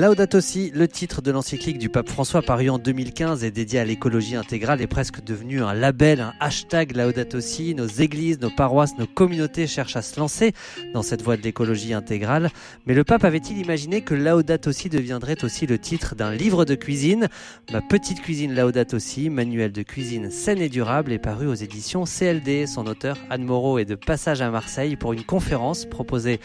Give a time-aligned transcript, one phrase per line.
[0.00, 3.84] Laudato Si, le titre de l'encyclique du pape François paru en 2015 et dédié à
[3.84, 7.74] l'écologie intégrale est presque devenu un label, un hashtag Laudato Si.
[7.74, 10.54] Nos églises, nos paroisses, nos communautés cherchent à se lancer
[10.94, 12.48] dans cette voie de l'écologie intégrale.
[12.86, 16.76] Mais le pape avait-il imaginé que Laudato Si deviendrait aussi le titre d'un livre de
[16.76, 17.28] cuisine?
[17.70, 22.04] Ma petite cuisine Laudato Si, manuel de cuisine saine et durable, est paru aux éditions
[22.04, 22.66] CLD.
[22.66, 26.40] Son auteur, Anne Moreau, est de passage à Marseille pour une conférence proposée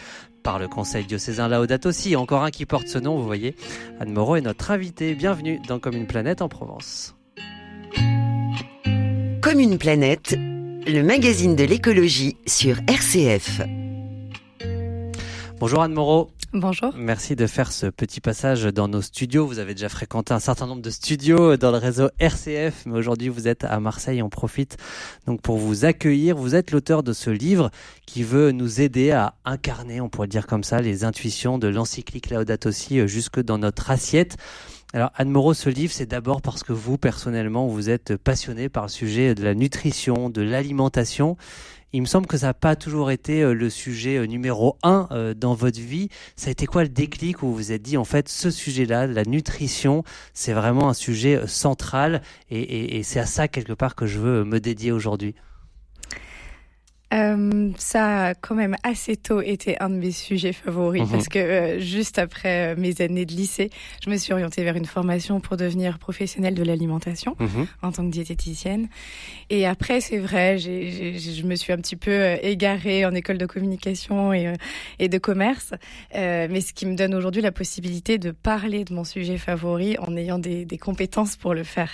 [0.46, 2.14] par le Conseil diocésain Laudato Si.
[2.14, 3.56] Encore un qui porte ce nom, vous voyez.
[3.98, 5.16] Anne Moreau est notre invitée.
[5.16, 7.16] Bienvenue dans Comme une planète en Provence.
[9.42, 13.62] Comme une planète, le magazine de l'écologie sur RCF.
[15.58, 16.30] Bonjour Anne Moreau.
[16.58, 16.94] Bonjour.
[16.96, 19.46] Merci de faire ce petit passage dans nos studios.
[19.46, 23.28] Vous avez déjà fréquenté un certain nombre de studios dans le réseau RCF, mais aujourd'hui
[23.28, 24.22] vous êtes à Marseille.
[24.22, 24.78] On profite
[25.26, 26.34] donc pour vous accueillir.
[26.34, 27.70] Vous êtes l'auteur de ce livre
[28.06, 32.30] qui veut nous aider à incarner, on pourrait dire comme ça, les intuitions de l'encyclique
[32.30, 34.38] Laudato Si euh, jusque dans notre assiette.
[34.96, 38.84] Alors Anne Moreau, ce livre, c'est d'abord parce que vous, personnellement, vous êtes passionné par
[38.84, 41.36] le sujet de la nutrition, de l'alimentation.
[41.92, 45.06] Il me semble que ça n'a pas toujours été euh, le sujet euh, numéro un
[45.10, 46.08] euh, dans votre vie.
[46.34, 49.06] Ça a été quoi le déclic où vous vous êtes dit, en fait, ce sujet-là,
[49.06, 50.02] la nutrition,
[50.32, 54.44] c'est vraiment un sujet central et, et c'est à ça, quelque part, que je veux
[54.44, 55.34] me dédier aujourd'hui?
[57.14, 61.08] Euh, ça a quand même assez tôt été un de mes sujets favoris mhm.
[61.08, 63.70] parce que euh, juste après euh, mes années de lycée,
[64.04, 67.66] je me suis orientée vers une formation pour devenir professionnelle de l'alimentation mhm.
[67.82, 68.88] en tant que diététicienne.
[69.50, 73.46] Et après, c'est vrai, je me suis un petit peu euh, égarée en école de
[73.46, 74.52] communication et,
[74.98, 75.74] et de commerce,
[76.12, 80.16] mais ce qui me donne aujourd'hui la possibilité de parler de mon sujet favori en
[80.16, 81.90] ayant des, des compétences pour le faire.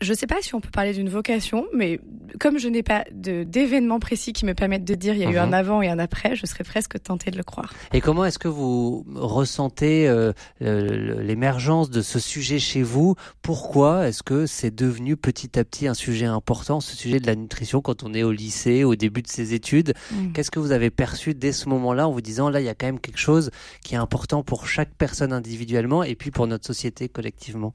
[0.00, 2.00] Je ne sais pas si on peut parler d'une vocation, mais
[2.38, 5.36] comme je n'ai pas d'événements précis qui me permettent de dire il y a eu
[5.36, 5.54] un mhm.
[5.54, 7.74] avant et un après, je serais presque tentée de le croire.
[7.92, 13.14] Et comment est-ce que vous ressentez euh, l'émergence de ce sujet chez vous?
[13.42, 17.34] Pourquoi est-ce que c'est devenu petit à petit un sujet important, ce sujet de la
[17.34, 19.92] nutrition, quand on est au lycée, au début de ses études?
[20.12, 20.32] Mm.
[20.32, 22.74] Qu'est-ce que vous avez perçu dès ce moment-là en vous disant là, il y a
[22.74, 23.50] quand même quelque chose
[23.84, 27.74] qui est important pour chaque personne individuellement et puis pour notre société collectivement?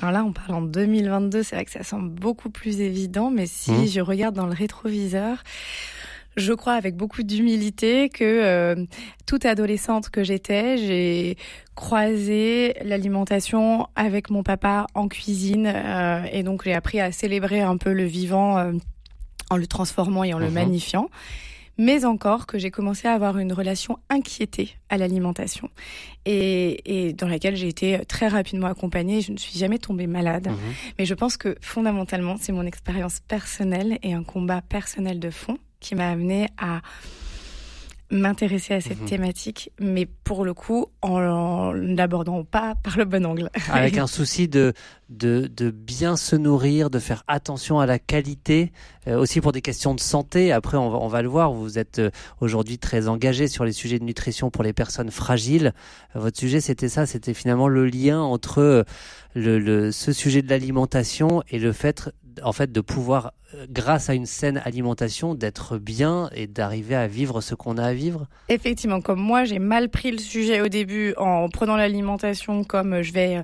[0.00, 3.44] Alors là, on parle en 2022, c'est vrai que ça semble beaucoup plus évident, mais
[3.46, 3.86] si mmh.
[3.88, 5.42] je regarde dans le rétroviseur,
[6.38, 8.86] je crois avec beaucoup d'humilité que euh,
[9.26, 11.36] toute adolescente que j'étais, j'ai
[11.74, 17.76] croisé l'alimentation avec mon papa en cuisine euh, et donc j'ai appris à célébrer un
[17.76, 18.72] peu le vivant euh,
[19.50, 20.54] en le transformant et en le mmh.
[20.54, 21.10] magnifiant
[21.78, 25.70] mais encore que j'ai commencé à avoir une relation inquiétée à l'alimentation
[26.26, 29.20] et, dans laquelle j'ai été très rapidement accompagnée.
[29.20, 30.56] Je ne suis jamais tombée malade, mhm.
[30.98, 35.58] mais je pense que fondamentalement, c'est mon expérience personnelle et un combat personnel de fond
[35.80, 36.82] qui m'a amené à
[38.10, 39.08] m'intéresser à cette mhm.
[39.08, 43.50] thématique, mais pour le coup, en l'abordant pas par le bon angle.
[43.70, 44.72] Avec un souci de,
[45.08, 48.72] de, de, bien se nourrir, de faire attention à la qualité,
[49.06, 50.52] euh, aussi pour des questions de santé.
[50.52, 52.10] Après, on va, on va le voir, vous êtes euh,
[52.40, 55.72] aujourd'hui très engagé sur les sujets de nutrition pour les personnes fragiles.
[56.16, 58.84] Euh, votre sujet, c'était ça, c'était finalement le lien entre
[59.34, 62.10] le, le, ce sujet de l'alimentation et le fait
[62.42, 67.06] en fait de pouvoir euh, grâce à une saine alimentation d'être bien et d'arriver à
[67.06, 70.68] vivre ce qu'on a à vivre Effectivement, comme moi j'ai mal pris le sujet au
[70.68, 73.42] début en prenant l'alimentation comme euh, je vais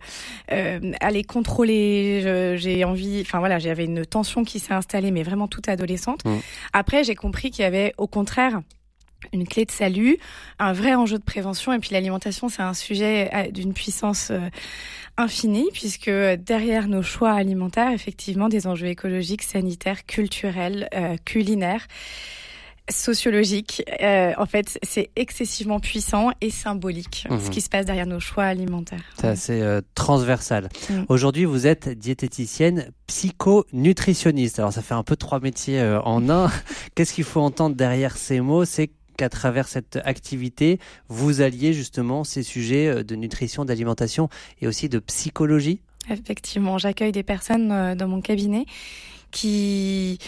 [0.52, 5.48] euh, aller contrôler, j'ai envie, enfin voilà, j'avais une tension qui s'est installée mais vraiment
[5.48, 6.24] toute adolescente.
[6.24, 6.36] Mmh.
[6.72, 8.60] Après j'ai compris qu'il y avait au contraire
[9.32, 10.18] une clé de salut,
[10.58, 11.72] un vrai enjeu de prévention.
[11.72, 14.40] Et puis l'alimentation, c'est un sujet euh, d'une puissance euh,
[15.16, 21.86] infinie, puisque derrière nos choix alimentaires, effectivement, des enjeux écologiques, sanitaires, culturels, euh, culinaires
[22.88, 23.82] sociologiques.
[24.00, 27.50] en fait, c'est excessivement puissant et symbolique ce mhm.
[27.50, 29.02] qui se passe derrière nos choix alimentaires.
[29.18, 30.68] C'est assez transversal.
[30.88, 31.02] Mm.
[31.08, 34.60] Aujourd'hui, vous êtes diététicienne psycho-nutritionniste.
[34.60, 36.48] Alors, ça fait un peu trois métiers en un.
[36.94, 38.64] Qu'est-ce qu'il faut entendre derrière ces mots?
[38.64, 40.78] C'est qu'à travers cette activité,
[41.08, 44.28] vous alliez justement ces sujets euh, de nutrition, d'alimentation
[44.60, 45.80] et aussi de psychologie?
[46.10, 48.66] Effectivement, j'accueille des personnes euh, dans mon cabinet
[49.30, 50.18] qui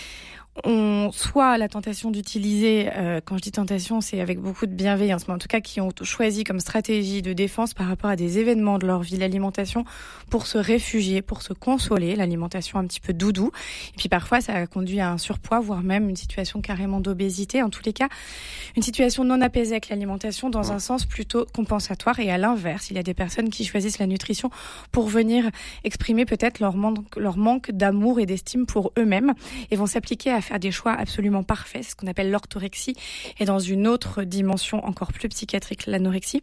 [0.65, 5.29] ont soit la tentation d'utiliser, euh, quand je dis tentation, c'est avec beaucoup de bienveillance,
[5.29, 8.39] mais en tout cas qui ont choisi comme stratégie de défense par rapport à des
[8.39, 9.85] événements de leur vie, l'alimentation,
[10.31, 13.51] pour se réfugier, pour se consoler, l'alimentation un petit peu doudou.
[13.95, 17.63] Et puis parfois, ça a conduit à un surpoids, voire même une situation carrément d'obésité.
[17.63, 18.09] En tous les cas,
[18.77, 22.21] une situation non apaisée avec l'alimentation dans un sens plutôt compensatoire.
[22.21, 24.51] Et à l'inverse, il y a des personnes qui choisissent la nutrition
[24.93, 25.51] pour venir
[25.85, 29.35] exprimer peut-être leur manque, leur manque d'amour et d'estime pour eux-mêmes
[29.71, 32.97] et vont s'appliquer à faire des choix absolument parfaits, ce qu'on appelle l'orthorexie,
[33.39, 36.43] et dans une autre dimension encore plus psychiatrique, l'anorexie.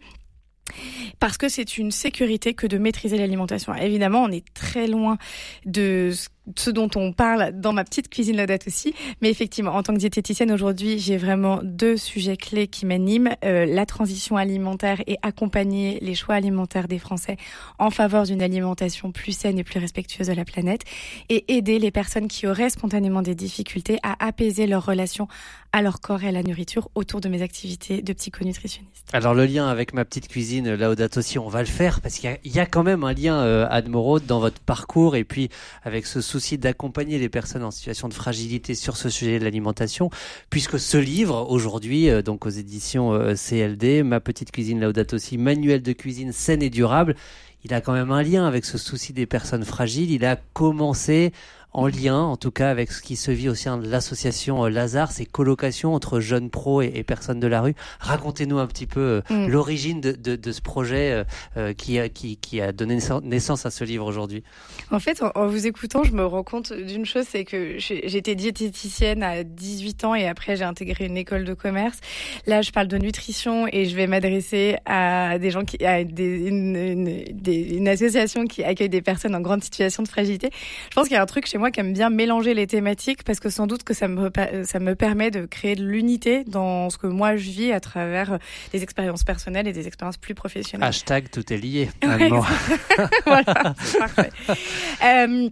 [1.20, 3.74] Parce que c'est une sécurité que de maîtriser l'alimentation.
[3.76, 5.18] Évidemment, on est très loin
[5.66, 6.30] de ce
[6.68, 8.94] dont on parle dans ma petite cuisine Laudate aussi.
[9.22, 13.36] Mais effectivement, en tant que diététicienne aujourd'hui, j'ai vraiment deux sujets clés qui m'animent.
[13.44, 17.38] Euh, la transition alimentaire et accompagner les choix alimentaires des Français
[17.80, 20.82] en faveur d'une alimentation plus saine et plus respectueuse de la planète.
[21.30, 25.28] Et aider les personnes qui auraient spontanément des difficultés à apaiser leur relation
[25.76, 29.10] à leur corps et à la nourriture autour de mes activités de psychonutritionniste.
[29.12, 32.40] Alors le lien avec ma petite cuisine Laudate aussi, on va le faire parce qu'il
[32.46, 35.50] y, a quand même un lien, euh, Moreau, dans votre parcours et puis
[35.84, 40.10] avec ce souci d'accompagner les personnes en situation de fragilité sur ce sujet de l'alimentation,
[40.50, 45.38] puisque ce livre, aujourd'hui, euh, donc aux éditions euh, CLD, Ma petite cuisine Laudate aussi,
[45.38, 47.18] manuel de cuisine saine et durable,
[47.66, 50.12] il a quand même un lien avec ce souci des personnes fragiles.
[50.12, 51.34] Il a commencé
[51.76, 54.70] en lien, en tout cas, avec ce qui se vit au sein de l'association euh,
[54.70, 57.76] Lazare, ces colocations entre jeunes pros et, personnes de la rue.
[58.00, 59.48] Racontez-nous un petit peu euh, mm.
[59.50, 61.26] l'origine de, de, de, ce projet
[61.58, 64.42] euh, qui, a, qui, qui, a donné naissance à ce livre aujourd'hui.
[64.90, 69.22] En fait, en, vous écoutant, je me rends compte d'une chose, c'est que j'étais diététicienne
[69.22, 72.00] à 18 ans et après j'ai intégré une école de commerce.
[72.48, 76.48] Là, je parle de nutrition et je vais m'adresser à des gens qui, à des,
[76.48, 80.50] une, une, une association qui accueille des personnes en grande situation de fragilité.
[80.90, 83.24] Je pense qu'il y a un truc chez moi qui aime bien mélanger les thématiques
[83.24, 84.32] parce que sans doute que ça me,
[84.64, 88.40] ça me permet de créer de l'unité dans ce que moi je vis à travers
[88.72, 90.88] des expériences personnelles et des expériences plus professionnelles.
[90.88, 91.90] Hashtag tout est lié.
[93.26, 94.32] voilà, c'est parfait.
[95.04, 95.50] Euh,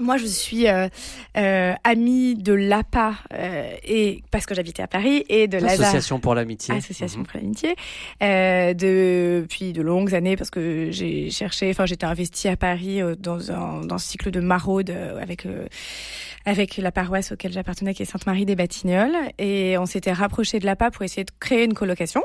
[0.00, 0.88] moi, je suis euh,
[1.36, 6.34] euh, amie de l'APA euh, et parce que j'habitais à Paris et de l'Association pour
[6.34, 6.74] l'amitié.
[6.74, 7.26] Association mhm.
[7.26, 7.76] pour l'amitié
[8.22, 13.14] euh, depuis de longues années parce que j'ai cherché, enfin j'étais investie à Paris euh,
[13.16, 15.46] dans un dans ce cycle de maraude euh, avec
[16.46, 20.64] avec la paroisse auquel j'appartenais qui est Sainte-Marie des Batignolles et on s'était rapproché de
[20.64, 22.22] l'APA pour essayer de créer une colocation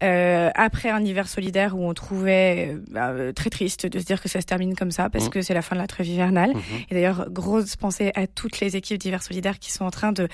[0.00, 4.40] après un hiver solidaire où on trouvait bah, très triste de se dire que ça
[4.40, 5.30] se termine comme ça parce mhm.
[5.30, 6.62] que c'est la fin de la trêve hivernale mhm.
[6.90, 10.28] et d'ailleurs grosse pensée à toutes les équipes d'hiver solidaire qui sont en train de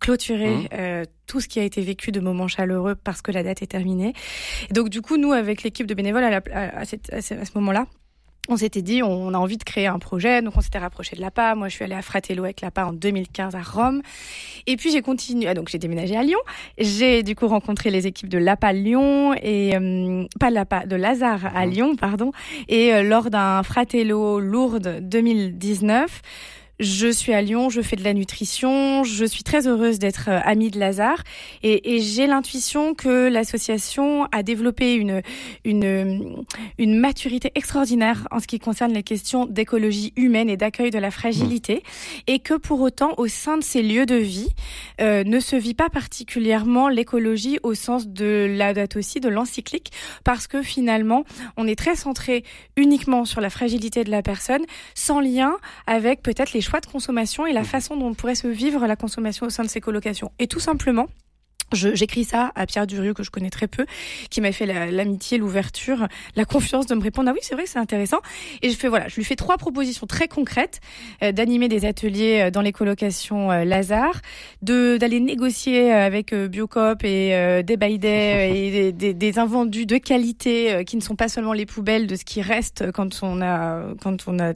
[0.00, 0.68] clôturer mmh.
[0.72, 3.66] euh, tout ce qui a été vécu de moments chaleureux parce que la date est
[3.66, 4.12] terminée.
[4.70, 6.40] Et donc du coup, nous, avec l'équipe de bénévoles à,
[6.80, 7.86] à, ce moment-là,
[8.48, 11.20] on s'était dit, on a envie de créer un projet, donc on s'était rapproché de
[11.20, 11.54] l'APA.
[11.54, 14.02] Moi, je suis allée à Fratello avec l'APA en 2015 à Rome.
[14.66, 16.38] Et puis j'ai continué, ah, donc j'ai déménagé à Lyon.
[16.78, 21.46] J'ai du coup rencontré les équipes de l'APA Lyon et euh, pas l'APA, de Lazare
[21.54, 21.70] à mmh.
[21.70, 22.32] Lyon, pardon.
[22.68, 26.22] Et euh, lors d'un Fratello Lourdes 2019,
[26.78, 30.40] je suis à Lyon, je fais de la nutrition, je suis très heureuse d'être euh,
[30.44, 31.22] amie de Lazare
[31.62, 35.22] et, et j'ai l'intuition que l'association a développé une,
[35.64, 36.44] une,
[36.78, 41.10] une maturité extraordinaire en ce qui concerne les questions d'écologie humaine et d'accueil de la
[41.10, 42.20] fragilité mmh.
[42.26, 44.50] et que pour autant au sein de ces lieux de vie
[45.00, 49.92] euh, ne se vit pas particulièrement l'écologie au sens de la date aussi de l'encyclique
[50.24, 51.24] parce que finalement
[51.56, 52.44] on est très centré
[52.76, 54.62] uniquement sur la fragilité de la personne
[54.94, 55.56] sans lien
[55.86, 57.66] avec peut-être les choix de consommation et la mhm.
[57.66, 60.32] façon dont pourrait se vivre la consommation au sein de ces colocations.
[60.38, 61.06] Et tout simplement,
[61.72, 63.86] J'écris ça à Pierre Durieux que je connais très peu,
[64.30, 66.06] qui m'a fait l'amitié, l'ouverture,
[66.36, 67.28] la confiance de me répondre.
[67.28, 68.18] Ah oui c'est vrai c'est intéressant.
[68.62, 70.80] Et je fais voilà je lui fais trois propositions très concrètes
[71.24, 74.20] euh, d'animer des ateliers euh, dans les colocations euh, Lazare,
[74.62, 80.96] de d'aller négocier avec Biocop et des Baïdets et des, des, invendus de qualité qui
[80.96, 84.38] ne sont pas seulement les poubelles de ce qui reste quand on a quand on
[84.38, 84.52] a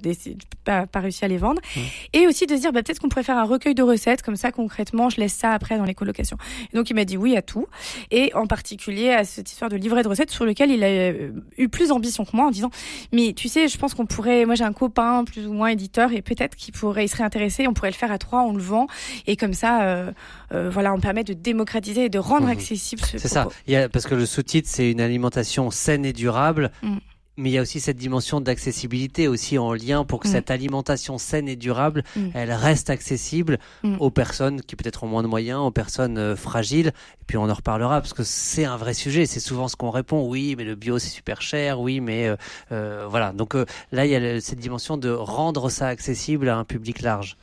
[0.65, 1.61] pas, pas réussi à les vendre.
[1.77, 1.81] Mmh.
[2.13, 4.37] et aussi de se dire bah, peut-être qu'on pourrait faire un recueil de recettes comme
[4.37, 6.39] ça concrètement je laisse ça après dans les colocations.
[6.73, 7.67] Donc il m'a dit oui à tout,
[8.11, 11.31] et en particulier à cette histoire de livret de recettes sur lequel il a euh,
[11.59, 12.71] eu plus d'ambition que moi en disant
[13.13, 16.13] mais tu sais, je pense qu'on pourrait, moi j'ai un copain plus ou moins éditeur
[16.13, 18.63] et peut-être qu'il pourrait, il serait intéressé, on pourrait le faire à trois, on le
[18.63, 18.87] vend
[19.27, 20.13] et comme ça, euh,
[20.53, 22.51] euh, voilà, on permet de démocratiser et de rendre mmh.
[22.51, 23.03] accessible.
[23.05, 26.71] C'est ça, il y a, parce que le sous-titre c'est une alimentation saine et durable.
[26.83, 26.99] Mmh
[27.41, 30.31] mais il y a aussi cette dimension d'accessibilité aussi en lien pour que mm.
[30.31, 32.29] cette alimentation saine et durable, mm.
[32.35, 33.97] elle reste accessible mm.
[33.99, 36.89] aux personnes qui peut-être ont moins de moyens, aux personnes euh, fragiles.
[36.89, 39.27] Et puis on en reparlera parce que c'est un vrai sujet.
[39.27, 40.29] C'est souvent ce qu'on répond.
[40.29, 41.81] Oui, mais le bio c'est super cher.
[41.81, 42.37] Oui, mais euh,
[42.73, 43.33] euh voilà.
[43.33, 47.01] Donc euh, là, il y a cette dimension de rendre ça accessible à un public
[47.01, 47.37] large.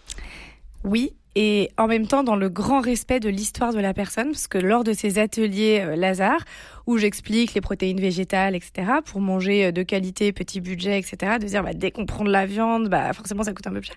[0.84, 4.48] Oui, et en même temps dans le grand respect de l'histoire de la personne, parce
[4.48, 6.44] que lors de ces ateliers Lazare,
[6.88, 11.46] où j'explique les protéines végétales, etc., pour manger euh, de qualité, petit budget, etc., de
[11.46, 13.88] dire bah, dès qu'on prend de la viande, bah, forcément ça coûte un peu plus
[13.88, 13.96] cher.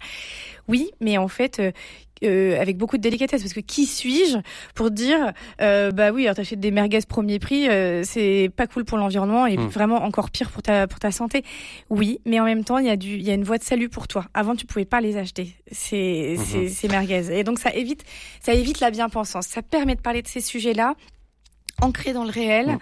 [0.69, 1.73] Oui, mais en fait, euh,
[2.23, 4.37] euh, avec beaucoup de délicatesse parce que qui suis-je
[4.75, 5.33] pour dire
[5.63, 9.47] euh, bah oui alors t'achètes des merguez premier prix euh, c'est pas cool pour l'environnement
[9.47, 9.69] et hmm.
[9.69, 11.45] vraiment encore pire pour ta pour ta santé
[11.89, 13.65] oui mais en même temps il y a du il y a une voie de
[13.65, 16.37] salut pour toi avant tu pouvais pas les acheter ces
[16.69, 18.05] ces merguez et donc ça évite
[18.43, 20.97] ça évite la bien-pensance ça permet de parler de ces sujets là
[21.81, 22.67] ancré dans le réel.
[22.67, 22.79] Mm.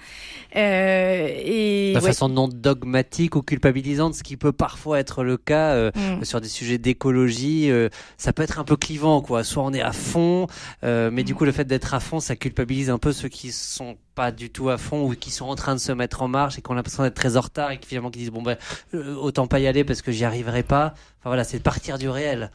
[0.56, 5.72] Euh, et de façon non dogmatique ou culpabilisante, ce qui peut parfois être le cas
[5.72, 6.24] euh, mm.
[6.24, 9.44] sur des sujets d'écologie, euh, ça peut être un peu clivant, quoi.
[9.44, 10.46] Soit on est à fond,
[10.84, 11.36] euh, mais du mm.
[11.36, 14.50] coup le fait d'être à fond, ça culpabilise un peu ceux qui sont pas du
[14.50, 16.70] tout à fond ou qui sont en train de se mettre en marche et qui
[16.70, 18.56] ont l'impression d'être très en retard et qui finalement qui disent bon ben
[18.92, 20.94] autant pas y aller parce que j'y arriverai pas.
[21.20, 22.50] Enfin voilà, c'est partir du réel.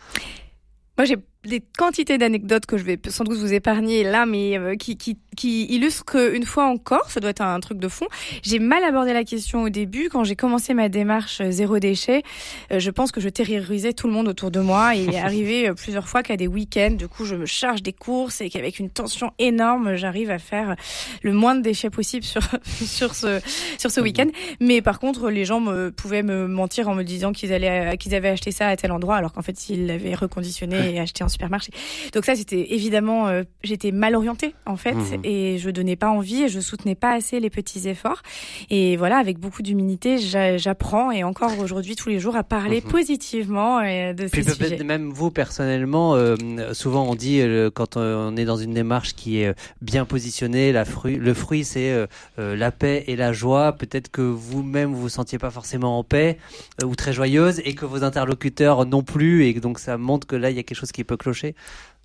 [0.98, 4.76] Moi, j'ai des quantités d'anecdotes que je vais sans doute vous épargner là, mais euh,
[4.76, 8.08] qui, qui, qui illustrent qu'une fois encore, ça doit être un truc de fond.
[8.44, 12.24] J'ai mal abordé la question au début quand j'ai commencé ma démarche euh, zéro déchet.
[12.72, 14.96] Euh, je pense que je terrorisais tout le monde autour de moi.
[14.96, 17.94] Et il est arrivé plusieurs fois qu'à des week-ends, du coup, je me charge des
[17.94, 20.76] courses et qu'avec une tension énorme, j'arrive à faire
[21.24, 23.42] le moins de déchets possible sur sur ce
[23.78, 24.28] sur ce week-end.
[24.62, 28.16] Mais par contre, les gens me, pouvaient me mentir en me disant qu'ils allaient qu'ils
[28.16, 31.30] avaient acheté ça à tel endroit, alors qu'en fait, ils l'avaient reconditionné et acheté en
[31.34, 31.72] supermarché.
[32.13, 35.22] Donc ça, c'était évidemment, euh, j'étais mal orientée en fait, mmh.
[35.24, 38.22] et je donnais pas envie et je soutenais pas assez les petits efforts.
[38.70, 42.90] Et voilà, avec beaucoup d'humilité, j'apprends et encore aujourd'hui tous les jours à parler mmh.
[42.90, 44.84] positivement euh, de ces sujets.
[44.84, 46.36] Même vous personnellement, euh,
[46.74, 47.42] souvent on dit
[47.74, 52.08] quand on est dans une démarche qui est bien positionnée, la fruit, le fruit c'est
[52.38, 53.74] la paix et la joie.
[53.74, 56.38] Peut-être que vous-même vous vous sentiez pas forcément en paix
[56.84, 60.50] ou très joyeuse et que vos interlocuteurs non plus et donc ça montre que là
[60.50, 61.53] il y a quelque chose qui peut clocher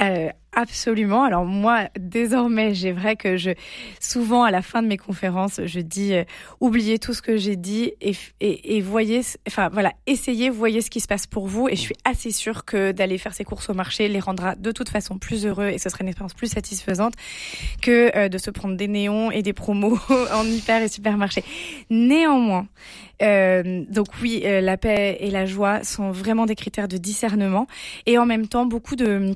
[0.01, 1.25] euh, absolument.
[1.25, 3.51] Alors moi, désormais, j'ai vrai que je,
[4.01, 6.25] souvent à la fin de mes conférences, je dis euh,
[6.61, 11.01] oubliez tout ce que j'ai dit et, et, voyez, enfin voilà, essayez, voyez ce qui
[11.01, 11.69] se passe pour vous.
[11.69, 14.71] Et je suis assez sûre que d'aller faire ces courses au marché les rendra de
[14.71, 17.15] toute façon plus heureux et ce sera une expérience plus satisfaisante
[17.83, 19.99] que euh, de se prendre des néons et des promos
[20.33, 21.43] en hyper et supermarché.
[21.91, 22.69] Néanmoins,
[23.23, 27.67] euh, donc oui, la paix et la joie sont vraiment des critères de discernement
[28.07, 29.35] et en même temps beaucoup de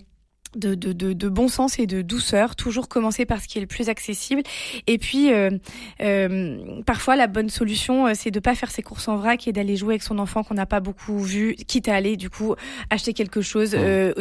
[0.57, 3.61] de, de, de, de, bon sens et de douceur, toujours commencer par ce qui est
[3.61, 4.43] le plus accessible.
[4.87, 5.51] Et puis, euh,
[6.01, 9.53] euh, parfois, la bonne solution, euh, c'est de pas faire ses courses en vrac et
[9.53, 12.55] d'aller jouer avec son enfant qu'on n'a pas beaucoup vu, quitte à aller, du coup,
[12.91, 14.13] acheter quelque chose, mmh.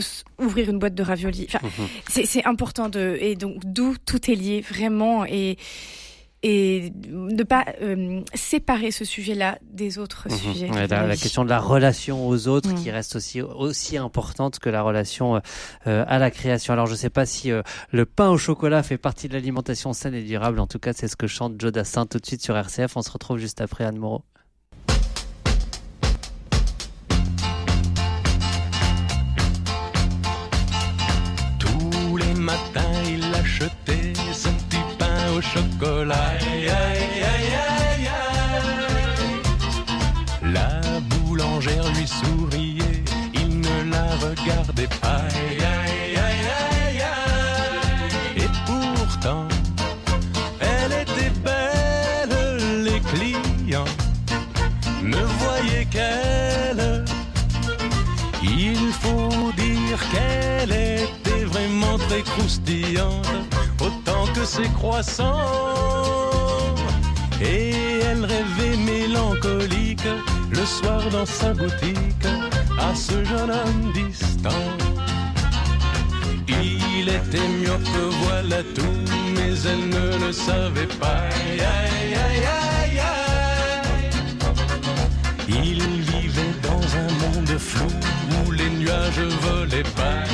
[0.43, 1.47] ouvrir une boîte de raviolis.
[1.47, 2.23] Enfin, mmh.
[2.25, 3.17] c'est important de...
[3.19, 5.25] Et donc, d'où tout est lié, vraiment.
[5.25, 5.57] Et
[6.43, 10.37] et ne pas euh, séparer ce sujet-là des autres mhm.
[10.37, 10.67] sujets.
[10.67, 12.95] la, question de la relation aux autres qui mhm.
[12.95, 15.41] reste aussi aussi importante que la relation
[15.87, 16.73] euh, à la création.
[16.73, 19.93] Alors je ne sais pas si euh, le pain au chocolat fait partie de l'alimentation
[19.93, 20.59] saine et durable.
[20.59, 22.97] En tout cas, c'est ce que chante Joe Dassin tout de suite sur RCF.
[22.97, 24.23] On se retrouve juste après Anne Moreau.
[31.59, 34.00] Tous les matins, il achetait
[35.41, 36.15] chocolat.
[36.15, 38.09] Aïe, aïe, aïe,
[40.43, 45.21] la boulangère lui souriait, il ne la regardait pas.
[48.35, 49.47] Et pourtant,
[50.59, 53.93] elle était belle, les clients
[55.03, 57.05] ne voyaient qu'elle.
[58.43, 63.50] Il faut dire qu'elle était vraiment très croustillante
[64.41, 65.37] que ses croissants.
[67.41, 67.71] Et
[68.07, 70.09] elle rêvait mélancolique
[70.49, 72.27] le soir dans sa boutique
[72.79, 74.65] à ce jeune homme distant.
[76.47, 77.51] Il était
[77.93, 78.99] que voilà tout,
[79.35, 81.23] mais elle ne le savait pas.
[85.47, 85.81] Il
[86.11, 87.91] vivait dans un monde flou
[88.45, 90.30] où les nuages volaient pas.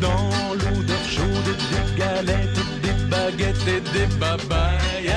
[0.00, 5.12] Dans l'odeur chaude des galettes, des baguettes et des babayes.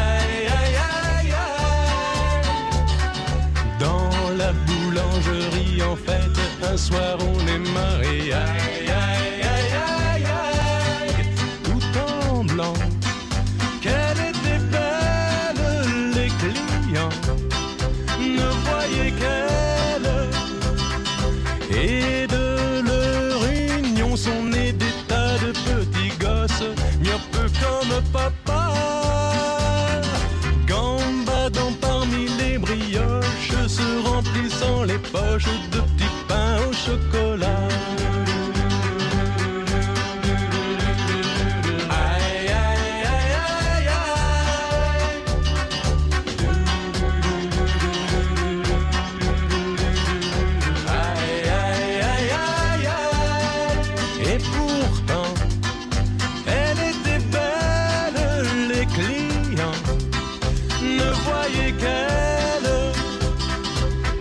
[3.79, 6.35] Dans la boulangerie, en fait,
[6.71, 8.64] un soir on est mariés.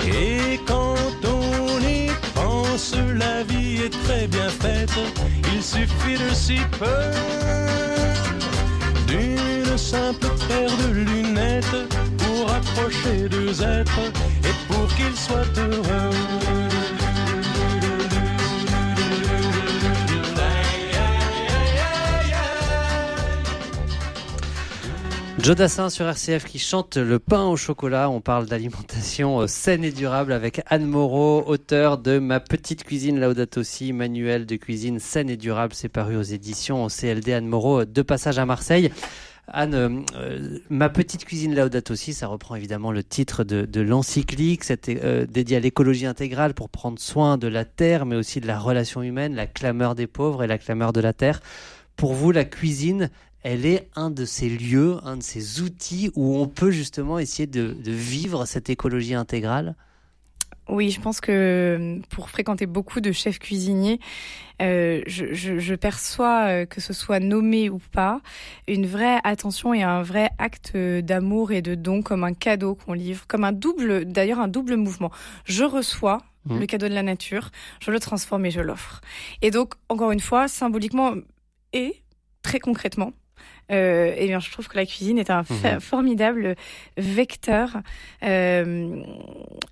[0.07, 4.91] Et quand on y pense, la vie est très bien faite.
[5.55, 7.11] Il suffit de si peu
[9.07, 11.89] d'une simple paire de lunettes
[12.19, 14.01] pour approcher deux êtres
[14.45, 16.74] et pour qu'ils soient heureux.
[25.45, 28.09] Joe Dassin sur RCF qui chante le pain au chocolat.
[28.09, 33.21] On parle d'alimentation euh, saine et durable avec Anne Moreau, auteur de Ma petite cuisine
[33.21, 35.75] Laudato Si, manuel de cuisine saine et durable.
[35.75, 38.91] C'est paru aux éditions CLD Anne Moreau, de passage à Marseille.
[39.47, 43.81] Anne, euh, euh, ma petite cuisine Laudato Si, ça reprend évidemment le titre de, de
[43.83, 48.47] l'encyclique, c'était dédié à l'écologie intégrale pour prendre soin de la terre, mais aussi de
[48.47, 51.43] la relation humaine, la clameur des pauvres et la clameur de la terre.
[51.97, 53.11] Pour vous, la cuisine,
[53.45, 57.47] elle est un de ces lieux, un de ces outils où on peut justement essayer
[57.47, 59.77] de, vivre cette écologie intégrale?
[60.67, 64.01] Oui, je pense que pour fréquenter beaucoup de chefs cuisiniers,
[64.63, 68.23] euh, je, perçois euh, que ce soit nommé ou pas,
[68.67, 72.95] une vraie attention et un vrai acte d'amour et de don comme un cadeau qu'on
[72.95, 75.11] livre, comme un double, d'ailleurs un double mouvement.
[75.45, 76.59] Je reçois mmh.
[76.61, 79.03] le cadeau de la nature, je le transforme et je l'offre.
[79.43, 81.13] Et donc, encore une fois, symboliquement
[81.75, 82.03] et
[82.41, 83.13] très concrètement,
[83.71, 85.81] euh, et bien je trouve que la cuisine est un mhm.
[85.81, 86.55] formidable
[86.97, 87.79] vecteur
[88.23, 89.03] euh,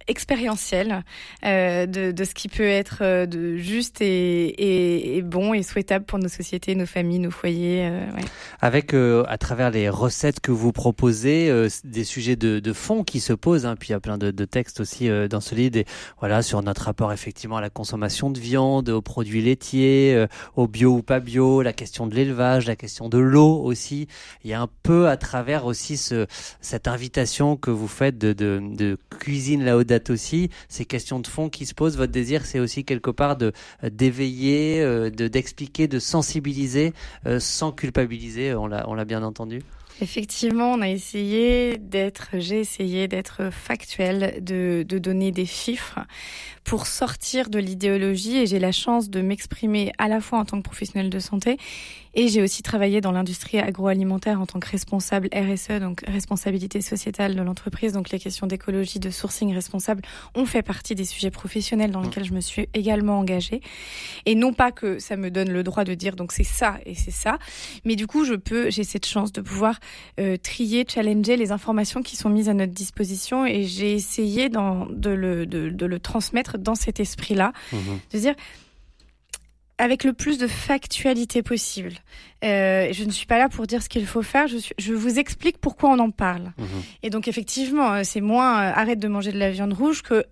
[0.08, 1.04] expérientiel
[1.44, 5.62] euh, de, de, ce qui peut être euh, de juste et, et, et, bon et
[5.62, 7.86] souhaitable pour nos sociétés, nos familles, nos foyers.
[7.86, 8.24] Euh, ouais.
[8.60, 11.50] Avec à travers les recettes que vous proposez,
[11.84, 14.30] des sujets de, de, fond qui se posent, hein, puis il y a plein de,
[14.30, 15.82] de textes aussi dans ce livre,
[16.18, 20.96] voilà sur notre rapport effectivement à la consommation de viande, aux produits laitiers, au bio
[20.96, 24.06] ou pas bio, la question de l'élevage, la question de l'eau aussi il
[24.44, 26.26] y a un peu à travers aussi ce,
[26.60, 31.48] cette invitation que vous faites de, de, de cuisine date aussi, ces questions de fond
[31.48, 31.96] qui se posent.
[31.96, 36.92] Votre désir, c'est aussi quelque part de d'éveiller, euh, de d'expliquer, de sensibiliser,
[37.26, 38.54] euh, sans culpabiliser.
[38.54, 39.62] On l'a on l'a bien entendu.
[40.00, 46.00] Effectivement, on a essayé d'être, j'ai essayé d'être factuel, de, de donner des chiffres
[46.64, 50.56] pour sortir de l'idéologie et j'ai la chance de m'exprimer à la fois en tant
[50.56, 51.56] que professionnel de santé
[52.14, 57.34] et j'ai aussi travaillé dans l'industrie agroalimentaire en tant que responsable RSE, donc responsabilité sociétale
[57.34, 57.92] de l'entreprise.
[57.92, 60.02] Donc les questions d'écologie, de sourcing responsable
[60.34, 63.60] ont fait partie des sujets professionnels dans lesquels je me suis également engagée.
[64.26, 66.94] Et non pas que ça me donne le droit de dire donc c'est ça et
[66.94, 67.38] c'est ça,
[67.84, 69.78] mais du coup je peux, j'ai cette chance de pouvoir
[70.20, 73.46] euh, trier, challenger les informations qui sont mises à notre disposition.
[73.46, 77.76] Et j'ai essayé dans, de, le, de, de le transmettre dans cet esprit-là, mmh
[78.12, 78.34] de dire
[79.82, 81.94] avec le plus de factualité possible.
[82.44, 85.18] Euh, je ne suis pas là pour dire ce qu'il faut faire, je, je vous
[85.18, 86.52] explique pourquoi on en parle.
[86.56, 86.66] Mhm.
[87.02, 90.24] Et donc effectivement, euh, c'est moins euh, arrête de manger de la viande rouge que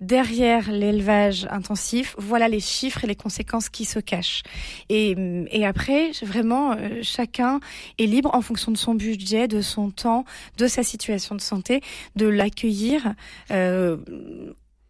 [0.00, 4.44] derrière l'élevage intensif, voilà les chiffres et les conséquences qui se cachent.
[4.88, 5.16] Et,
[5.50, 7.58] et après, vraiment, euh, chacun
[7.98, 10.24] est libre en fonction de son budget, de son temps,
[10.58, 11.80] de sa situation de santé,
[12.14, 13.14] de l'accueillir.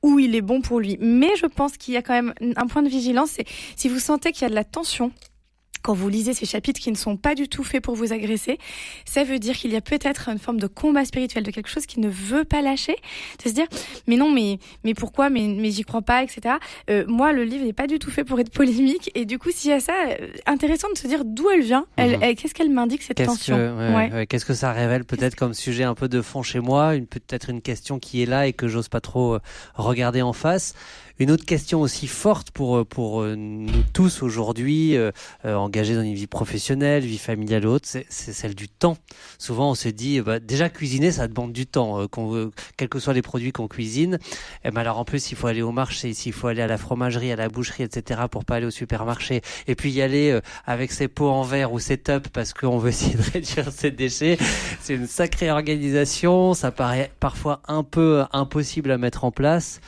[0.03, 0.99] Où il est bon pour lui.
[1.01, 4.01] Mais je pense qu'il y a quand même un point de vigilance, c'est si vous
[4.01, 5.13] sentez qu'il y a de la tension
[5.83, 8.59] quand vous lisez ces chapitres qui ne sont pas du tout faits pour vous agresser,
[9.05, 11.87] ça veut dire qu'il y a peut-être une forme de combat spirituel, de quelque chose
[11.87, 12.97] qui ne veut pas lâcher,
[13.43, 13.67] de se dire
[14.07, 16.57] mais non mais mais pourquoi mais mais j'y crois pas etc.
[16.91, 19.51] Euh, moi le livre n'est pas du tout fait pour être polémique et du coup
[19.51, 22.35] s'il y a ça, euh, intéressant de se dire d'où elle vient, elle, mhm.
[22.37, 23.57] qu'est-ce qu'elle m'indique cette tension.
[24.29, 27.51] Qu'est-ce que ça révèle peut-être comme sujet un peu de fond chez moi, une peut-être
[27.51, 29.41] une question qui est là et que j'ose pas trop euh,
[29.75, 30.75] regarder en face.
[31.23, 35.13] Une autre question aussi forte pour euh, pour euh, nous tous aujourd'hui, euh,
[35.45, 38.97] engagés dans une vie professionnelle, vie familiale ou autre, c'est celle du temps.
[39.39, 43.15] Souvent, on se dit, bah, déjà cuisiner, ça demande du temps, qu'on quels que soient
[43.15, 44.19] les produits qu'on cuisine.
[44.65, 46.77] Et ben alors en plus, il faut aller au marché, s'il faut aller à la
[46.77, 48.23] fromagerie, à la boucherie, etc.
[48.29, 49.43] pour pas aller au supermarché.
[49.69, 52.89] Et puis y aller avec ses pots en verre ou ses tops parce qu'on veut
[52.89, 54.39] essayer de réduire ses déchets.
[54.81, 56.53] C'est une sacrée organisation.
[56.55, 59.81] Ça paraît parfois un peu impossible à mettre en place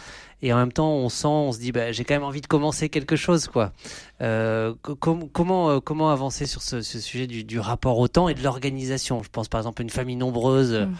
[0.42, 2.46] et en même temps on sent, on se dit bah, j'ai quand même envie de
[2.46, 3.72] commencer quelque chose quoi.
[4.20, 8.34] Euh, comment euh, comment avancer sur ce, ce sujet du, du, rapport au temps et
[8.34, 9.22] de l'organisation?
[9.22, 10.94] Je pense par exemple à une famille nombreuse, mm.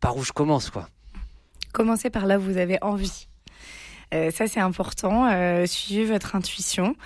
[0.00, 0.88] par où je commence quoi
[1.72, 3.26] Commencez par là où vous avez envie.
[4.12, 5.28] Euh, ça c'est important.
[5.30, 6.96] Euh, suivez votre intuition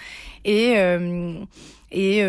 [0.45, 1.35] et euh,
[1.91, 2.23] et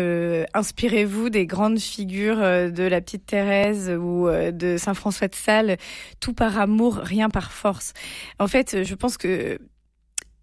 [0.54, 5.76] inspirez-vous des grandes figures de la petite Thérèse ou de Saint François de Sales,
[6.18, 7.92] tout par amour, rien par force.
[8.38, 9.58] En fait, je pense que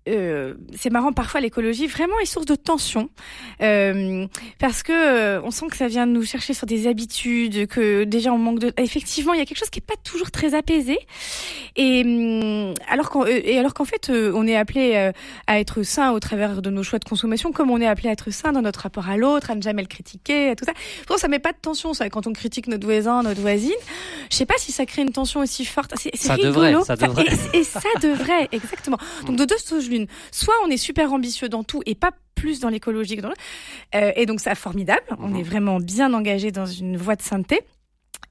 [0.07, 3.09] euh, c'est marrant, parfois l'écologie vraiment est source de tension
[3.61, 4.27] euh,
[4.59, 8.31] parce que euh, on sent que ça vient nous chercher sur des habitudes, que déjà
[8.33, 8.73] on manque de.
[8.77, 10.97] Effectivement, il y a quelque chose qui est pas toujours très apaisé
[11.75, 15.11] et hum, alors qu'en et alors qu'en fait on est appelé
[15.47, 18.11] à être sain au travers de nos choix de consommation, comme on est appelé à
[18.13, 20.73] être sain dans notre rapport à l'autre, à ne jamais le critiquer, à tout ça.
[21.05, 23.71] Pourtant, ça met pas de tension ça quand on critique notre voisin, notre voisine.
[24.29, 25.93] Je sais pas si ça crée une tension aussi forte.
[25.97, 26.53] C'est rigolo.
[26.53, 27.25] Devrait, ça devrait.
[27.53, 28.97] et, ça devrait exactement.
[29.25, 29.87] Donc de deux choses
[30.31, 33.33] Soit on est super ambitieux dans tout et pas plus dans l'écologie que dans.
[33.95, 35.03] Euh, et donc, c'est formidable.
[35.19, 37.62] On est vraiment bien engagé dans une voie de sainteté.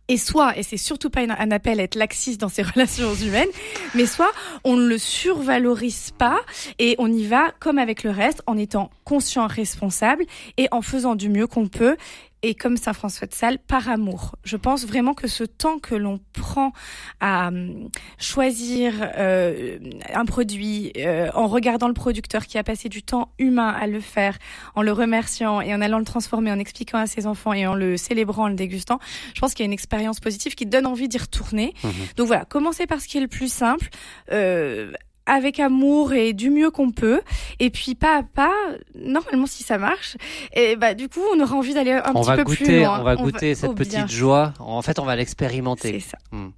[0.08, 3.48] Et soit, et c'est surtout pas un appel à être laxiste dans ses relations humaines,
[3.94, 4.30] mais soit
[4.62, 6.40] on ne le survalorise pas
[6.78, 10.24] et on y va comme avec le reste en étant conscient, responsable
[10.58, 11.96] et en faisant du mieux qu'on peut
[12.42, 14.36] et comme Saint François de Sales, par amour.
[14.44, 16.72] Je pense vraiment que ce temps que l'on prend
[17.20, 19.78] à hum, choisir euh,
[20.12, 24.00] un produit euh, en regardant le producteur qui a passé du temps humain à le
[24.00, 24.38] faire,
[24.74, 27.74] en le remerciant et en allant le transformer, en expliquant à ses enfants et en
[27.74, 28.98] le célébrant, en le dégustant,
[29.34, 31.74] je pense qu'il y a une expérience positive qui donne envie d'y retourner.
[31.82, 33.88] Mmh Donc voilà, commencez par ce qui est le plus simple.
[34.32, 34.92] Euh,
[35.26, 37.20] avec amour et du mieux qu'on peut.
[37.58, 38.54] Et puis pas à pas,
[38.94, 40.16] normalement si ça marche,
[40.52, 43.00] et bah du coup on aura envie d'aller un petit peu plus loin.
[43.00, 44.54] On va goûter cette petite joie.
[44.58, 46.00] En fait, on va l'expérimenter.
[46.00, 46.18] C'est ça.
[46.32, 46.50] Hmm.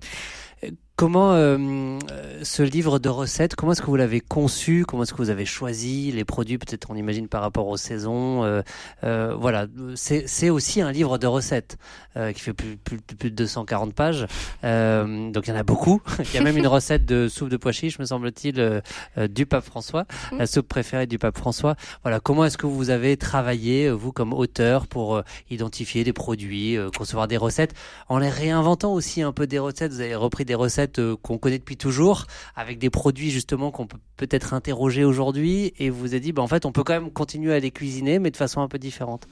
[0.98, 1.96] Comment euh,
[2.42, 4.84] ce livre de recettes, comment est-ce que vous l'avez conçu?
[4.84, 8.42] Comment est-ce que vous avez choisi les produits Peut-être on imagine par rapport aux saisons.
[8.42, 8.62] Euh,
[9.04, 11.78] euh, voilà, c'est aussi un livre de recettes
[12.16, 14.26] euh, qui fait plus, plus, plus, de 240 pages.
[14.64, 16.02] Euh, donc il y en a beaucoup.
[16.18, 19.46] il y a même une recette de soupe de pois chiches, me semble-t-il, euh, du
[19.46, 20.04] pape François,
[20.36, 21.76] la soupe préférée du pape François.
[22.02, 27.28] Voilà, comment est-ce que vous avez travaillé, vous comme auteur, pour identifier des produits, concevoir
[27.28, 27.74] des recettes,
[28.08, 31.38] en les réinventant aussi un peu des recettes Vous avez repris des recettes euh, qu'on
[31.38, 36.20] connaît depuis toujours, avec des produits justement qu'on peut peut-être interroger aujourd'hui, et vous avez
[36.20, 38.60] dit, bah, en fait, on peut quand même continuer à les cuisiner, mais de façon
[38.60, 39.28] un peu différente.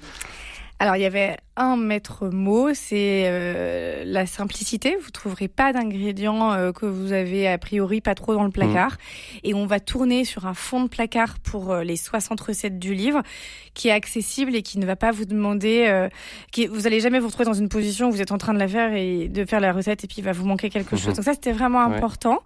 [0.78, 4.96] Alors, il y avait un maître mot, c'est euh, la simplicité.
[5.00, 8.92] Vous trouverez pas d'ingrédients euh, que vous avez a priori pas trop dans le placard.
[8.92, 9.38] Mmh.
[9.44, 12.92] Et on va tourner sur un fond de placard pour euh, les 60 recettes du
[12.92, 13.22] livre,
[13.72, 16.08] qui est accessible et qui ne va pas vous demander,
[16.50, 18.58] qui, vous allez jamais vous retrouver dans une position où vous êtes en train de
[18.58, 20.98] la faire et de faire la recette et puis il va vous manquer quelque mmh.
[20.98, 21.14] chose.
[21.14, 22.38] Donc ça, c'était vraiment important.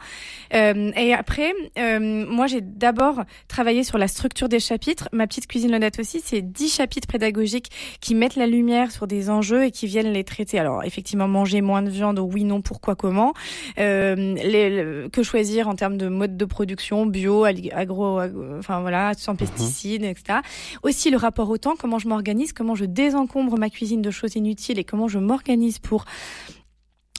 [0.52, 1.52] et après,
[2.00, 5.08] moi, j'ai d'abord travaillé sur la structure des chapitres.
[5.12, 9.30] Ma petite cuisine le aussi, c'est 10 chapitres pédagogiques qui mettent la lumière sur des
[9.30, 10.58] enjeux et qui viennent les traiter.
[10.58, 13.32] Alors effectivement, manger moins de viande, oui, non, pourquoi, comment?
[13.78, 18.20] Euh, les, que choisir en termes de mode de production, bio, agro,
[18.58, 19.38] enfin voilà, sans mhm.
[19.38, 20.40] pesticides, etc.
[20.82, 24.36] Aussi le rapport au temps, comment je m'organise, comment je désencombre ma cuisine de choses
[24.36, 26.04] inutiles et comment je m'organise pour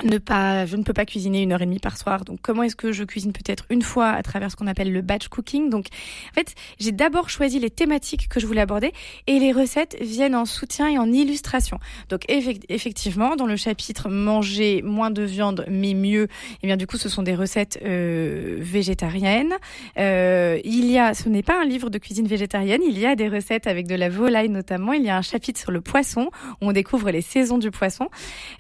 [0.04, 2.26] ne pas, je ne peux pas cuisiner une heure et demie par soir.
[2.26, 5.02] Donc, comment est-ce que je cuisine peut-être une fois à travers ce qu'on appelle le
[5.02, 5.70] batch cooking?
[5.70, 5.88] Donc,
[6.32, 8.94] en fait, j'ai d'abord choisi les thématiques que je voulais aborder
[9.28, 11.80] et les recettes viennent en soutien et en illustration.
[12.10, 16.28] Donc, effectivement, dans le chapitre manger moins de viande mais mieux,
[16.64, 19.54] eh bien, du coup, ce sont des recettes euh, végétariennes.
[20.00, 22.82] Euh, il y a, ce n'est pas un livre de cuisine végétarienne.
[22.88, 24.94] Il y a des recettes avec de la volaille notamment.
[24.94, 26.30] Il y a un chapitre sur le poisson
[26.62, 28.10] où on découvre les saisons du poisson.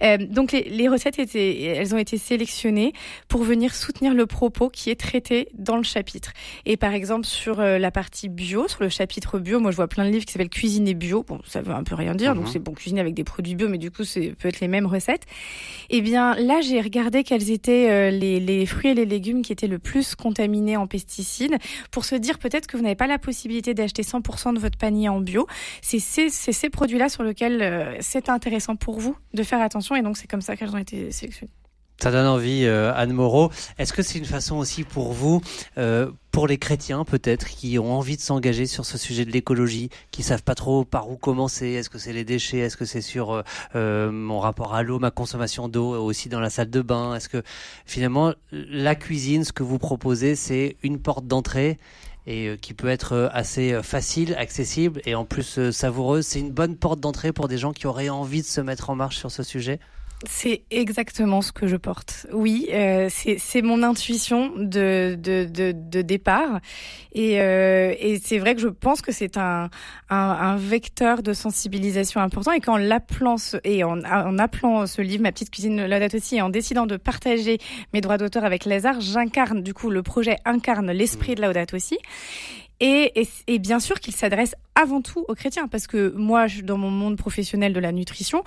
[0.03, 2.93] Euh, donc, les, recettes elles ont été sélectionnées
[3.27, 6.33] pour venir soutenir le propos qui est traité dans le chapitre.
[6.65, 9.87] Et par exemple, sur euh, la partie bio, sur le chapitre bio, moi je vois
[9.87, 11.23] plein de livres qui s'appellent Cuisiner bio.
[11.23, 12.51] Bon, ça veut un peu rien dire, donc mhm.
[12.51, 14.85] c'est bon, cuisiner avec des produits bio, mais du coup, c'est peut être les mêmes
[14.85, 15.25] recettes.
[15.89, 19.51] Eh bien, là, j'ai regardé quels étaient euh, les, les fruits et les légumes qui
[19.51, 21.57] étaient le plus contaminés en pesticides
[21.91, 25.09] pour se dire peut-être que vous n'avez pas la possibilité d'acheter 100% de votre panier
[25.09, 25.47] en bio.
[25.81, 30.01] C'est ces, ces produits-là sur lesquels euh, c'est intéressant pour vous de faire attention et
[30.01, 31.10] donc c'est comme ça qu'elles ont été
[32.01, 33.51] ça donne envie, euh, Anne Moreau.
[33.77, 35.39] Est-ce que c'est une façon aussi pour vous,
[35.77, 39.89] euh, pour les chrétiens peut-être, qui ont envie de s'engager sur ce sujet de l'écologie,
[40.09, 41.67] qui savent pas trop par où commencer?
[41.67, 42.57] Est-ce que c'est les déchets?
[42.57, 43.43] Est-ce que c'est sur
[43.75, 47.13] euh, mon rapport à l'eau, ma consommation d'eau aussi dans la salle de bain?
[47.13, 47.43] Est-ce que
[47.85, 51.77] finalement la cuisine, ce que vous proposez, c'est une porte d'entrée
[52.25, 56.25] et qui peut être assez facile, accessible et en plus savoureuse.
[56.25, 58.95] C'est une bonne porte d'entrée pour des gens qui auraient envie de se mettre en
[58.95, 59.79] marche sur ce sujet?
[60.27, 62.27] C'est exactement ce que je porte.
[62.31, 66.59] Oui, euh, c'est mon intuition de, de, de, de départ.
[67.13, 69.69] Et, euh, et c'est vrai que je pense que c'est un,
[70.09, 72.51] un, un, vecteur de sensibilisation important.
[72.51, 76.37] Et qu'en l'appelant et en, en, appelant ce livre, Ma petite cuisine la date aussi,
[76.37, 77.57] et en décidant de partager
[77.93, 81.97] mes droits d'auteur avec Lazare, j'incarne, du coup, le projet incarne l'esprit de Laudato aussi.
[82.81, 86.89] Et, et, bien sûr qu'il s'adresse avant tout aux chrétiens, parce que moi, dans mon
[86.89, 88.43] monde professionnel de la nutrition,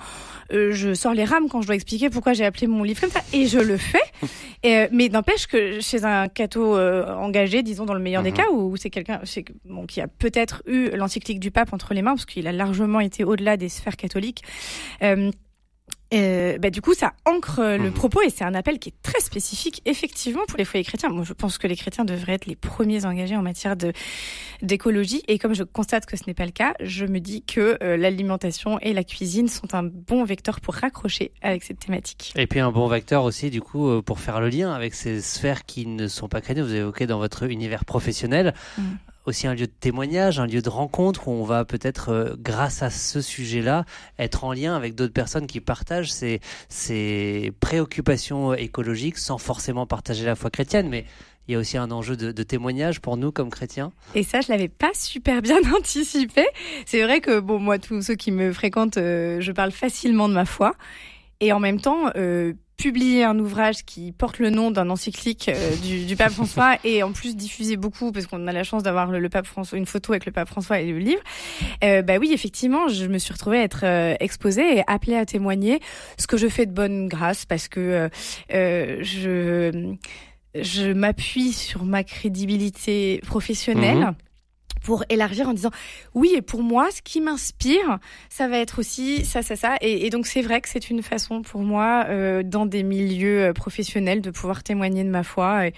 [0.51, 3.09] euh, je sors les rames quand je dois expliquer pourquoi j'ai appelé mon livre comme
[3.09, 3.97] ça, et je le fais.
[4.63, 8.37] Et, mais n'empêche que chez un catho engagé, disons dans le meilleur des mhm.
[8.37, 9.21] cas, où c'est quelqu'un
[9.65, 12.99] bon, qui a peut-être eu l'encyclique du pape entre les mains, parce qu'il a largement
[12.99, 14.43] été au-delà des sphères catholiques.
[16.13, 17.93] Euh, euh, bah, du coup, ça ancre le mhm.
[17.93, 21.09] propos et c'est un appel qui est très spécifique, effectivement, pour les foyers chrétiens.
[21.09, 23.93] Moi, je pense que les chrétiens devraient être les premiers engagés en matière de
[24.61, 25.21] d'écologie.
[25.27, 27.97] Et comme je constate que ce n'est pas le cas, je me dis que euh,
[27.97, 32.33] l'alimentation et la cuisine sont un bon vecteur pour raccrocher avec cette thématique.
[32.35, 35.21] Et puis un bon vecteur aussi, du coup, euh, pour faire le lien avec ces
[35.21, 36.65] sphères qui ne sont pas chrétiennes.
[36.65, 38.53] Vous avez évoqué dans votre univers professionnel.
[38.77, 38.83] Mm
[39.25, 42.83] aussi un lieu de témoignage, un lieu de rencontre où on va peut-être, euh, grâce
[42.83, 43.85] à ce sujet-là,
[44.19, 50.25] être en lien avec d'autres personnes qui partagent ces, ces préoccupations écologiques sans forcément partager
[50.25, 50.89] la foi chrétienne.
[50.89, 51.05] Mais
[51.47, 53.91] il y a aussi un enjeu de, témoignage pour nous comme chrétiens.
[54.15, 56.45] Et ça, je l'avais pas super bien anticipé.
[56.85, 60.33] C'est vrai que bon, moi, tous ceux qui me fréquentent, euh, je parle facilement de
[60.33, 60.73] ma foi.
[61.41, 65.75] Et en même temps, euh, publier un ouvrage qui porte le nom d'un encyclique euh,
[65.77, 69.11] du, du, pape François et en plus diffuser beaucoup parce qu'on a la chance d'avoir
[69.11, 71.21] le, pape François une photo avec le pape François et le livre.
[71.83, 75.25] Euh, bah oui effectivement je me suis retrouvée à être euh, exposée et appelée à
[75.25, 75.79] témoigner
[76.17, 78.09] ce que je fais de bonne grâce parce que
[78.53, 79.95] euh, je
[80.53, 83.97] je m'appuie sur ma crédibilité professionnelle.
[83.97, 84.15] Mhm
[84.85, 85.71] pour élargir en disant
[86.13, 87.97] oui et pour moi ce qui m'inspire
[88.29, 89.75] ça va être aussi ça ça ça.
[89.81, 93.53] Et, donc c'est vrai que c'est une façon pour moi euh, dans des milieux euh,
[93.53, 95.69] professionnels de pouvoir témoigner de ma foi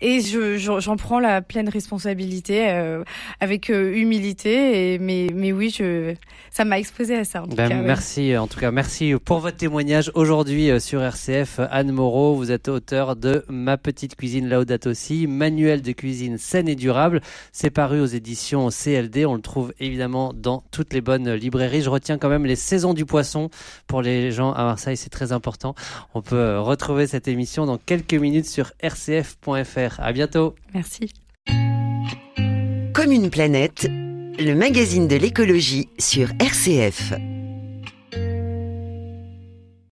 [0.00, 3.02] et je, j'en prends la pleine responsabilité euh,
[3.40, 4.94] avec euh, humilité.
[4.94, 6.14] Et, mais, mais oui, je,
[6.50, 7.42] ça m'a exposé à ça.
[7.42, 11.02] En tout ben, cas, merci, en tout cas, merci pour votre témoignage aujourd'hui euh, sur
[11.02, 11.60] RCF.
[11.70, 16.68] Anne Moreau, vous êtes auteur de Ma petite cuisine Laudato aussi, manuel de cuisine saine
[16.68, 17.22] et durable.
[17.52, 19.24] C'est paru aux éditions CLD.
[19.24, 21.82] On le trouve évidemment dans toutes les bonnes librairies.
[21.82, 23.48] Je retiens quand même les saisons du poisson
[23.86, 24.96] pour les gens à Marseille.
[24.98, 25.74] C'est très important.
[26.14, 29.85] On peut retrouver cette émission dans quelques minutes sur rcf.fr.
[29.98, 30.54] À bientôt.
[30.74, 31.12] Merci.
[32.94, 37.12] Comme une planète, le magazine de l'écologie sur RCF.